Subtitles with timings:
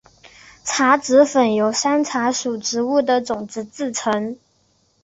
[0.63, 4.35] 茶籽粉由山茶属植物的种子制成。